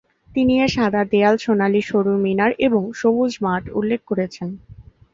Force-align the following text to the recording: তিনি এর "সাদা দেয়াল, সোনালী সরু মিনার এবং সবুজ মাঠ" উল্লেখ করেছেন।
তিনি 0.31 0.53
এর 0.59 0.69
"সাদা 0.69 1.01
দেয়াল, 1.11 1.35
সোনালী 1.37 1.81
সরু 1.81 2.13
মিনার 2.23 2.51
এবং 2.67 2.83
সবুজ 2.99 3.31
মাঠ" 3.43 3.63
উল্লেখ 3.79 4.01
করেছেন। 4.09 4.49